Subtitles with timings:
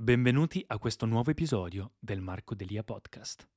[0.00, 3.48] Benvenuti a questo nuovo episodio del Marco Delia Podcast.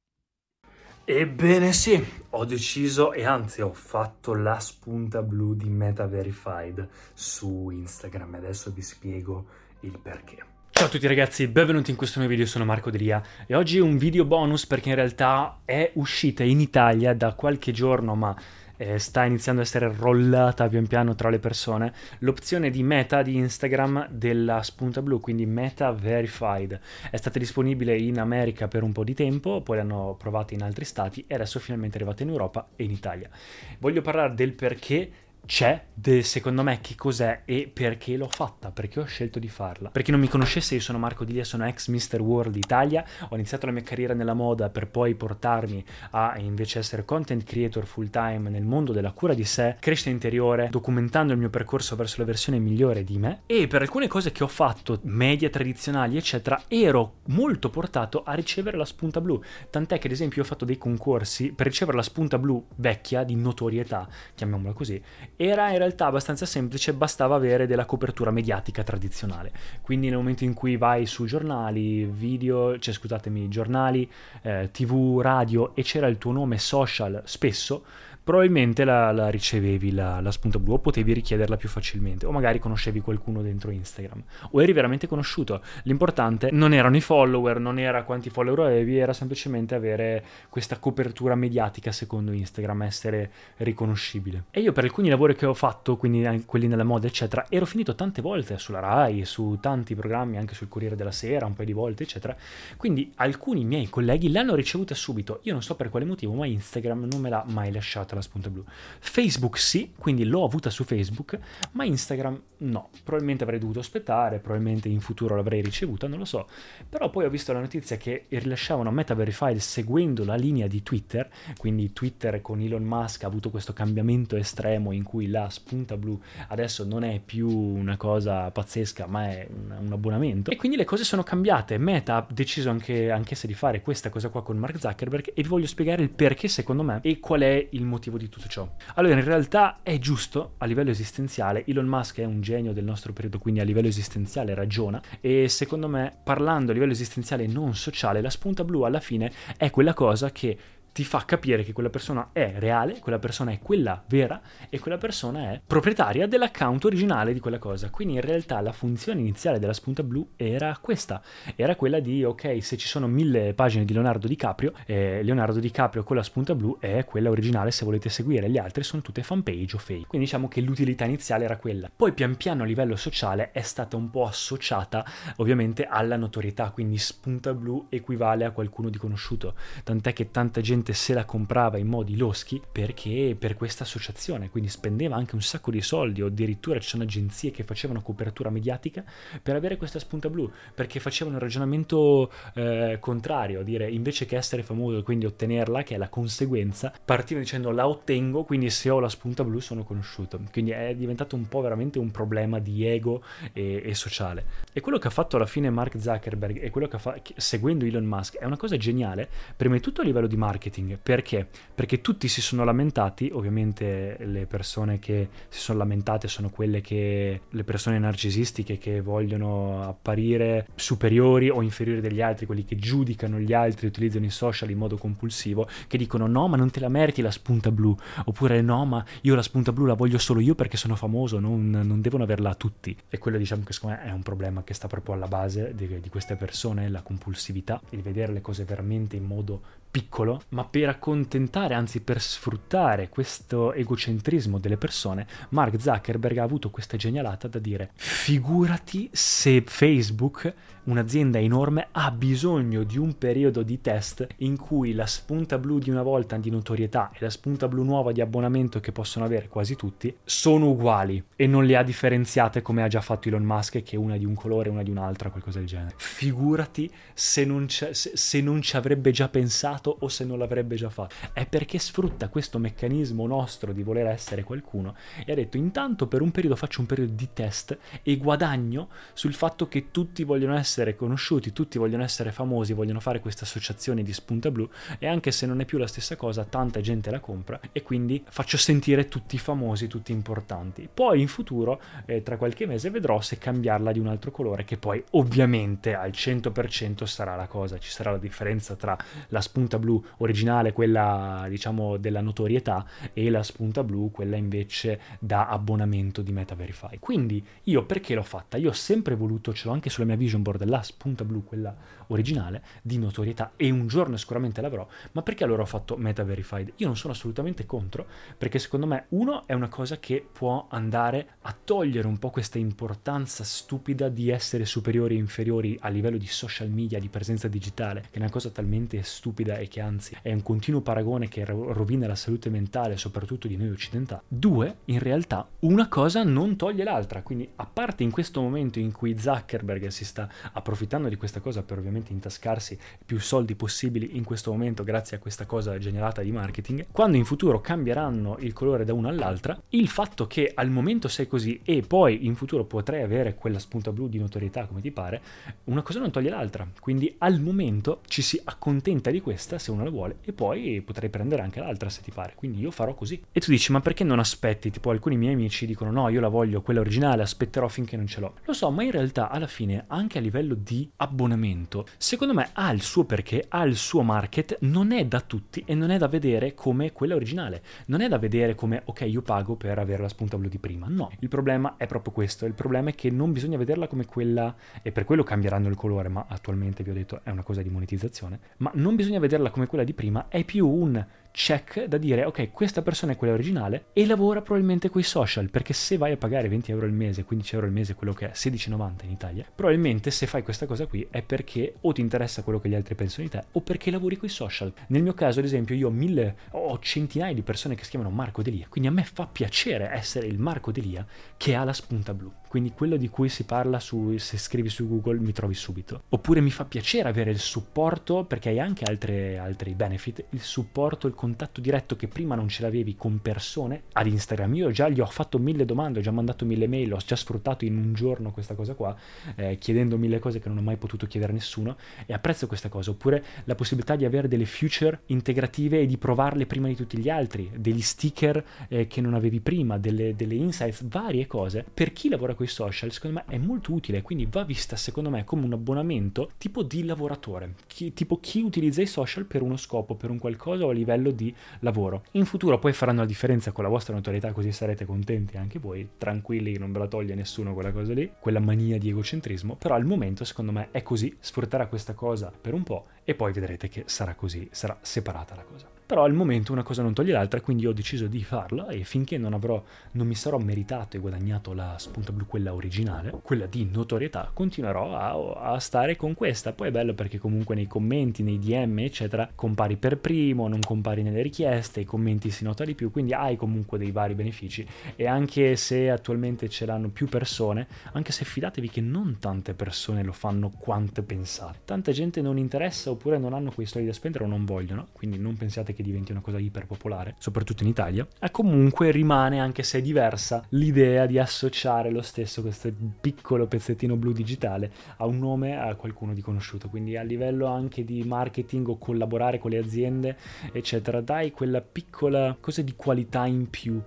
[1.05, 7.69] Ebbene sì, ho deciso e anzi ho fatto la spunta blu di Meta Verified su
[7.69, 9.45] Instagram e adesso vi spiego
[9.81, 10.43] il perché.
[10.71, 13.99] Ciao a tutti ragazzi, benvenuti in questo nuovo video, sono Marco Delia e oggi un
[13.99, 18.35] video bonus perché in realtà è uscita in Italia da qualche giorno ma
[18.81, 23.35] eh, sta iniziando a essere rollata pian piano tra le persone l'opzione di meta di
[23.35, 26.79] Instagram della spunta blu, quindi Meta Verified.
[27.11, 30.85] È stata disponibile in America per un po' di tempo, poi l'hanno provata in altri
[30.85, 33.29] stati e adesso è finalmente arrivata in Europa e in Italia.
[33.77, 35.11] Voglio parlare del perché
[35.45, 39.89] c'è, del secondo me che cos'è e perché l'ho fatta, perché ho scelto di farla.
[39.89, 42.21] Per chi non mi conoscesse, io sono Marco Dilia, sono ex Mr.
[42.21, 47.05] World Italia, ho iniziato la mia carriera nella moda per poi portarmi a invece essere
[47.05, 51.49] content creator full time nel mondo della cura di sé, crescita interiore, documentando il mio
[51.49, 55.49] percorso verso la versione migliore di me e per alcune cose che ho fatto, media
[55.49, 60.45] tradizionali eccetera, ero molto portato a ricevere la spunta blu, tant'è che ad esempio ho
[60.45, 65.01] fatto dei concorsi per ricevere la spunta blu vecchia di notorietà, chiamiamola così,
[65.43, 69.51] era in realtà abbastanza semplice, bastava avere della copertura mediatica tradizionale.
[69.81, 74.07] Quindi nel momento in cui vai su giornali, video, cioè scusatemi, giornali,
[74.43, 77.83] eh, tv, radio e c'era il tuo nome social spesso,
[78.31, 82.59] probabilmente la, la ricevevi la, la, spunta blu o potevi richiederla più facilmente o magari
[82.59, 85.61] conoscevi qualcuno dentro Instagram o eri veramente conosciuto.
[85.83, 91.35] L'importante non erano i follower non era quanti follower avevi era semplicemente avere questa copertura
[91.35, 94.45] mediatica secondo Instagram essere riconoscibile.
[94.51, 97.95] E io per alcuni lavori che ho fatto quindi quelli nella moda eccetera ero finito
[97.95, 101.73] tante volte sulla Rai su tanti programmi anche sul Corriere della Sera un paio di
[101.73, 102.33] volte eccetera.
[102.77, 105.41] Quindi alcuni miei colleghi l'hanno ricevuta subito.
[105.43, 108.63] Io non so per quale motivo ma Instagram non me l'ha mai lasciata blu.
[108.99, 111.39] Facebook sì, quindi l'ho avuta su Facebook,
[111.71, 112.89] ma Instagram no.
[113.03, 116.47] Probabilmente avrei dovuto aspettare, probabilmente in futuro l'avrei ricevuta, non lo so.
[116.87, 121.29] Però poi ho visto la notizia che rilasciavano Meta Verified seguendo la linea di Twitter,
[121.57, 126.19] quindi Twitter con Elon Musk ha avuto questo cambiamento estremo in cui la spunta blu
[126.47, 130.51] adesso non è più una cosa pazzesca, ma è un, un abbonamento.
[130.51, 131.77] E quindi le cose sono cambiate.
[131.77, 135.47] Meta ha deciso anche, anch'essa di fare questa cosa qua con Mark Zuckerberg e vi
[135.47, 138.67] voglio spiegare il perché secondo me e qual è il motivo motivo di tutto ciò?
[138.95, 141.63] Allora, in realtà è giusto a livello esistenziale.
[141.67, 144.99] Elon Musk è un genio del nostro periodo, quindi a livello esistenziale ragiona.
[145.21, 149.69] E secondo me, parlando a livello esistenziale non sociale, la spunta blu alla fine è
[149.69, 150.57] quella cosa che
[150.93, 154.97] ti fa capire che quella persona è reale, quella persona è quella vera e quella
[154.97, 157.89] persona è proprietaria dell'account originale di quella cosa.
[157.89, 161.21] Quindi in realtà la funzione iniziale della spunta blu era questa,
[161.55, 166.03] era quella di ok, se ci sono mille pagine di Leonardo DiCaprio, eh, Leonardo DiCaprio
[166.03, 169.75] con la spunta blu è quella originale se volete seguire, gli altri sono tutte fanpage
[169.75, 170.07] o fake.
[170.07, 171.89] Quindi diciamo che l'utilità iniziale era quella.
[171.95, 175.05] Poi pian piano a livello sociale è stata un po' associata
[175.37, 180.80] ovviamente alla notorietà, quindi spunta blu equivale a qualcuno di conosciuto, tant'è che tanta gente
[180.81, 185.41] gente se la comprava in modi loschi perché per questa associazione, quindi spendeva anche un
[185.41, 189.03] sacco di soldi o addirittura ci sono agenzie che facevano copertura mediatica
[189.41, 194.63] per avere questa spunta blu, perché facevano un ragionamento eh, contrario, dire invece che essere
[194.63, 198.99] famoso e quindi ottenerla, che è la conseguenza, partivano dicendo la ottengo, quindi se ho
[198.99, 200.39] la spunta blu sono conosciuto.
[200.51, 203.21] Quindi è diventato un po' veramente un problema di ego
[203.53, 204.45] e, e sociale.
[204.73, 207.85] E quello che ha fatto alla fine Mark Zuckerberg e quello che ha fatto seguendo
[207.85, 210.97] Elon Musk è una cosa geniale, prima di tutto a livello di marketing marketing.
[211.01, 211.47] Perché?
[211.75, 217.41] Perché tutti si sono lamentati, ovviamente le persone che si sono lamentate sono quelle che,
[217.49, 223.53] le persone narcisistiche che vogliono apparire superiori o inferiori degli altri, quelli che giudicano gli
[223.53, 227.21] altri, utilizzano i social in modo compulsivo, che dicono no ma non te la meriti
[227.21, 227.95] la spunta blu,
[228.25, 231.69] oppure no ma io la spunta blu la voglio solo io perché sono famoso, non,
[231.69, 232.95] non devono averla tutti.
[233.09, 235.99] E quello diciamo che secondo me è un problema che sta proprio alla base di,
[235.99, 240.87] di queste persone, la compulsività, il vedere le cose veramente in modo piccolo, ma per
[240.87, 247.59] accontentare, anzi per sfruttare questo egocentrismo delle persone, Mark Zuckerberg ha avuto questa genialata da
[247.59, 250.53] dire figurati se Facebook,
[250.85, 255.89] un'azienda enorme, ha bisogno di un periodo di test in cui la spunta blu di
[255.89, 259.75] una volta di notorietà e la spunta blu nuova di abbonamento che possono avere quasi
[259.75, 263.95] tutti sono uguali e non le ha differenziate come ha già fatto Elon Musk che
[263.95, 265.93] una di un colore una di un'altra, qualcosa del genere.
[265.97, 270.89] Figurati se non, se, se non ci avrebbe già pensato o se non l'avrebbe già
[270.89, 271.15] fatto.
[271.33, 274.95] È perché sfrutta questo meccanismo nostro di voler essere qualcuno
[275.25, 279.33] e ha detto intanto per un periodo faccio un periodo di test e guadagno sul
[279.33, 284.13] fatto che tutti vogliono essere conosciuti, tutti vogliono essere famosi, vogliono fare questa associazione di
[284.13, 284.67] spunta blu
[284.99, 288.23] e anche se non è più la stessa cosa, tanta gente la compra e quindi
[288.29, 290.89] faccio sentire tutti famosi, tutti importanti.
[290.91, 294.77] Poi in futuro, eh, tra qualche mese, vedrò se cambiarla di un altro colore che
[294.77, 298.97] poi ovviamente al 100% sarà la cosa, ci sarà la differenza tra
[299.29, 305.47] la spunta blu originale, quella diciamo della notorietà, e la spunta blu, quella invece da
[305.47, 306.97] abbonamento di Meta Verify.
[306.99, 308.57] Quindi io perché l'ho fatta?
[308.57, 311.75] Io ho sempre voluto, ce l'ho anche sulla mia vision board, la spunta blu, quella
[312.07, 316.73] originale, di notorietà, e un giorno sicuramente l'avrò, ma perché allora ho fatto Meta Verified?
[316.77, 318.05] Io non sono assolutamente contro,
[318.37, 322.57] perché secondo me, uno, è una cosa che può andare a togliere un po' questa
[322.57, 328.01] importanza stupida di essere superiori e inferiori a livello di social media, di presenza digitale,
[328.01, 332.07] che è una cosa talmente stupida e che anzi è un continuo paragone che rovina
[332.07, 334.21] la salute mentale, soprattutto di noi occidentali.
[334.27, 338.91] Due, in realtà, una cosa non toglie l'altra, quindi a parte in questo momento in
[338.91, 344.23] cui Zuckerberg si sta approfittando di questa cosa per ovviamente intascarsi più soldi possibili in
[344.23, 348.85] questo momento grazie a questa cosa generata di marketing, quando in futuro cambieranno il colore
[348.85, 353.01] da una all'altra, il fatto che al momento sei così e poi in futuro potrai
[353.01, 355.21] avere quella spunta blu di notorietà come ti pare,
[355.65, 356.67] una cosa non toglie l'altra.
[356.79, 361.09] Quindi al momento ci si accontenta di questa se uno la vuole e poi potrai
[361.09, 362.33] prendere anche l'altra se ti pare.
[362.35, 363.21] Quindi io farò così.
[363.31, 364.71] E tu dici, ma perché non aspetti?
[364.71, 368.19] Tipo alcuni miei amici dicono no, io la voglio quella originale, aspetterò finché non ce
[368.19, 368.33] l'ho.
[368.45, 372.71] Lo so, ma in realtà alla fine anche a livello di abbonamento, secondo me ha
[372.71, 376.07] il suo perché, ha il suo market, non è da tutti e non è da
[376.07, 377.61] vedere come quella originale.
[377.85, 380.87] Non è da vedere come ok, io pago per avere la spunta blu di prima.
[380.89, 382.45] No, il problema è proprio questo.
[382.45, 386.09] Il problema è che non bisogna vederla come quella e per quello cambieranno il colore,
[386.09, 389.67] ma attualmente vi ho detto è una cosa di monetizzazione, ma non bisogna vederla come
[389.67, 393.85] quella di prima, è più un check da dire ok questa persona è quella originale
[393.93, 397.23] e lavora probabilmente con i social perché se vai a pagare 20 euro al mese
[397.23, 400.85] 15 euro al mese quello che è 16,90 in Italia probabilmente se fai questa cosa
[400.85, 403.91] qui è perché o ti interessa quello che gli altri pensano di te o perché
[403.91, 404.73] lavori con i social.
[404.87, 408.13] Nel mio caso ad esempio io ho mille ho centinaia di persone che si chiamano
[408.13, 411.05] Marco Delia quindi a me fa piacere essere il Marco Delia
[411.37, 414.85] che ha la spunta blu quindi quello di cui si parla su, se scrivi su
[414.85, 416.01] Google mi trovi subito.
[416.09, 421.07] Oppure mi fa piacere avere il supporto, perché hai anche altre, altri benefit, il supporto,
[421.07, 424.53] il contatto diretto che prima non ce l'avevi con persone ad Instagram.
[424.55, 427.63] Io già gli ho fatto mille domande, ho già mandato mille mail, ho già sfruttato
[427.63, 428.93] in un giorno questa cosa qua,
[429.35, 432.67] eh, chiedendo mille cose che non ho mai potuto chiedere a nessuno e apprezzo questa
[432.67, 432.91] cosa.
[432.91, 437.07] Oppure la possibilità di avere delle future integrative e di provarle prima di tutti gli
[437.07, 441.65] altri, degli sticker eh, che non avevi prima, delle, delle insights, varie cose.
[441.73, 445.23] Per chi lavora con social, secondo me è molto utile, quindi va vista secondo me
[445.23, 449.95] come un abbonamento tipo di lavoratore, chi, tipo chi utilizza i social per uno scopo,
[449.95, 452.03] per un qualcosa o a livello di lavoro.
[452.11, 455.87] In futuro poi faranno la differenza con la vostra notorietà così sarete contenti anche voi,
[455.97, 459.85] tranquilli, non ve la toglie nessuno quella cosa lì, quella mania di egocentrismo, però al
[459.85, 463.83] momento secondo me è così, sfrutterà questa cosa per un po' e poi vedrete che
[463.85, 467.65] sarà così, sarà separata la cosa però al momento una cosa non toglie l'altra, quindi
[467.65, 469.61] ho deciso di farla e finché non avrò,
[469.91, 474.95] non mi sarò meritato e guadagnato la spunta blu, quella originale, quella di notorietà, continuerò
[474.95, 476.53] a, a, stare con questa.
[476.53, 481.03] Poi è bello perché comunque nei commenti, nei DM, eccetera, compari per primo, non compari
[481.03, 485.07] nelle richieste, i commenti si nota di più, quindi hai comunque dei vari benefici e
[485.07, 490.13] anche se attualmente ce l'hanno più persone, anche se fidatevi che non tante persone lo
[490.13, 491.59] fanno quanto pensate.
[491.65, 495.17] Tanta gente non interessa oppure non hanno quei soldi da spendere o non vogliono, quindi
[495.17, 499.63] non pensiate che che diventi una cosa iperpopolare, soprattutto in Italia, e comunque rimane, anche
[499.63, 502.71] se è diversa, l'idea di associare lo stesso, questo
[503.01, 506.69] piccolo pezzettino blu digitale, a un nome, a qualcuno di conosciuto.
[506.69, 510.17] Quindi a livello anche di marketing o collaborare con le aziende,
[510.53, 513.81] eccetera, dai quella piccola cosa di qualità in più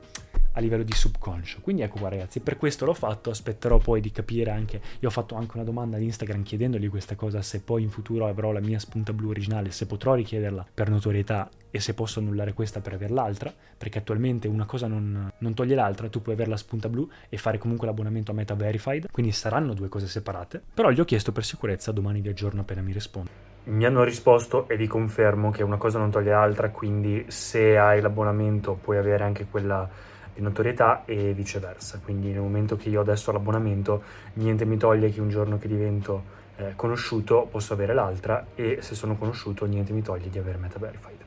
[0.54, 1.60] a livello di subconscio.
[1.60, 5.12] Quindi ecco qua ragazzi, per questo l'ho fatto, aspetterò poi di capire anche, io ho
[5.12, 8.60] fatto anche una domanda ad Instagram chiedendogli questa cosa, se poi in futuro avrò la
[8.60, 12.92] mia spunta blu originale, se potrò richiederla per notorietà e se posso annullare questa per
[12.92, 16.88] avere l'altra, perché attualmente una cosa non, non toglie l'altra, tu puoi avere la spunta
[16.88, 21.00] blu e fare comunque l'abbonamento a Meta Verified, quindi saranno due cose separate, però gli
[21.00, 23.30] ho chiesto per sicurezza, domani vi aggiorno appena mi risponde.
[23.64, 28.00] mi hanno risposto e vi confermo che una cosa non toglie l'altra, quindi se hai
[28.00, 29.88] l'abbonamento puoi avere anche quella
[30.34, 32.00] di notorietà e viceversa.
[32.02, 34.02] Quindi nel momento che io adesso ho l'abbonamento,
[34.34, 38.94] niente mi toglie che un giorno che divento eh, conosciuto posso avere l'altra e se
[38.94, 41.23] sono conosciuto niente mi toglie di avere Meta Verified.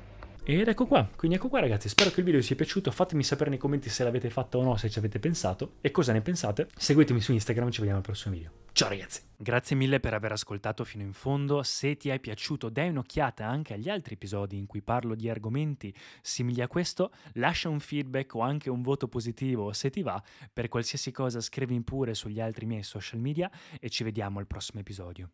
[0.49, 3.21] Ed ecco qua, quindi ecco qua ragazzi, spero che il video vi sia piaciuto, fatemi
[3.21, 6.21] sapere nei commenti se l'avete fatto o no, se ci avete pensato e cosa ne
[6.21, 6.69] pensate.
[6.73, 8.51] Seguitemi su Instagram, ci vediamo al prossimo video.
[8.71, 9.23] Ciao ragazzi!
[9.35, 13.73] Grazie mille per aver ascoltato fino in fondo, se ti è piaciuto dai un'occhiata anche
[13.73, 18.39] agli altri episodi in cui parlo di argomenti simili a questo, lascia un feedback o
[18.39, 20.23] anche un voto positivo se ti va,
[20.53, 23.51] per qualsiasi cosa scrivi pure sugli altri miei social media
[23.81, 25.29] e ci vediamo al prossimo episodio.